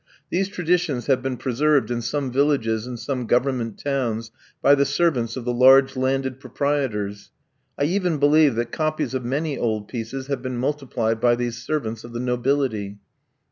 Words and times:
These 0.31 0.47
traditions 0.49 1.05
have 1.05 1.21
been 1.21 1.37
preserved 1.37 1.91
in 1.91 2.01
some 2.01 2.31
villages 2.31 2.87
and 2.87 2.99
some 2.99 3.27
Government 3.27 3.77
towns 3.77 4.31
by 4.59 4.73
the 4.73 4.83
servants 4.83 5.37
of 5.37 5.45
the 5.45 5.53
large 5.53 5.95
landed 5.95 6.39
proprietors. 6.39 7.29
I 7.77 7.83
even 7.83 8.17
believe 8.17 8.55
that 8.55 8.71
copies 8.71 9.13
of 9.13 9.23
many 9.23 9.59
old 9.59 9.87
pieces 9.87 10.25
have 10.25 10.41
been 10.41 10.57
multiplied 10.57 11.21
by 11.21 11.35
these 11.35 11.61
servants 11.61 12.03
of 12.03 12.13
the 12.13 12.19
nobility. 12.19 12.97